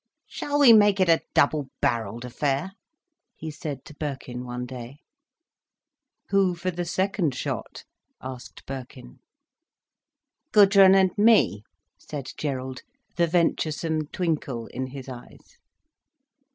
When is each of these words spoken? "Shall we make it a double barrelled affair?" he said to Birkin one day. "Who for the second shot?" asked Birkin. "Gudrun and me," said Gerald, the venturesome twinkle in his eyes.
"Shall 0.25 0.57
we 0.57 0.73
make 0.73 0.99
it 0.99 1.09
a 1.09 1.21
double 1.35 1.69
barrelled 1.79 2.25
affair?" 2.25 2.71
he 3.35 3.51
said 3.51 3.85
to 3.85 3.93
Birkin 3.93 4.43
one 4.45 4.65
day. 4.65 4.97
"Who 6.29 6.55
for 6.55 6.71
the 6.71 6.85
second 6.85 7.35
shot?" 7.35 7.83
asked 8.19 8.65
Birkin. 8.65 9.19
"Gudrun 10.53 10.95
and 10.95 11.15
me," 11.19 11.61
said 11.99 12.31
Gerald, 12.35 12.81
the 13.15 13.27
venturesome 13.27 14.07
twinkle 14.07 14.65
in 14.73 14.87
his 14.87 15.07
eyes. 15.07 15.59